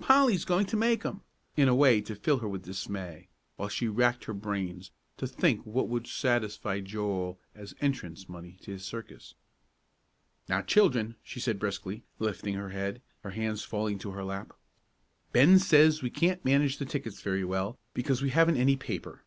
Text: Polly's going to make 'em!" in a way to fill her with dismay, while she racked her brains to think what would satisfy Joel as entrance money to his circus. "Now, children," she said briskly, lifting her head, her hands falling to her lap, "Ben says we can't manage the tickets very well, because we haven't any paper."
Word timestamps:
Polly's 0.00 0.44
going 0.44 0.66
to 0.66 0.76
make 0.76 1.06
'em!" 1.06 1.20
in 1.56 1.68
a 1.68 1.74
way 1.76 2.00
to 2.00 2.16
fill 2.16 2.38
her 2.38 2.48
with 2.48 2.64
dismay, 2.64 3.28
while 3.56 3.68
she 3.68 3.86
racked 3.86 4.24
her 4.24 4.32
brains 4.34 4.90
to 5.16 5.28
think 5.28 5.64
what 5.64 5.88
would 5.88 6.08
satisfy 6.08 6.80
Joel 6.80 7.38
as 7.54 7.72
entrance 7.80 8.28
money 8.28 8.58
to 8.62 8.72
his 8.72 8.84
circus. 8.84 9.36
"Now, 10.48 10.60
children," 10.62 11.14
she 11.22 11.38
said 11.38 11.60
briskly, 11.60 12.02
lifting 12.18 12.54
her 12.54 12.70
head, 12.70 13.00
her 13.20 13.30
hands 13.30 13.62
falling 13.62 14.00
to 14.00 14.10
her 14.10 14.24
lap, 14.24 14.54
"Ben 15.30 15.56
says 15.60 16.02
we 16.02 16.10
can't 16.10 16.44
manage 16.44 16.78
the 16.78 16.84
tickets 16.84 17.22
very 17.22 17.44
well, 17.44 17.78
because 17.94 18.20
we 18.20 18.30
haven't 18.30 18.56
any 18.56 18.74
paper." 18.74 19.22